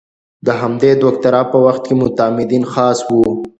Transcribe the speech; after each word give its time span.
د 0.45 0.47
همدې 0.61 0.91
دوکتورا 1.03 1.41
په 1.51 1.57
وخت 1.65 1.81
کې 1.87 1.93
معتمدین 2.01 2.63
خاص 2.73 2.99
وو. 3.07 3.25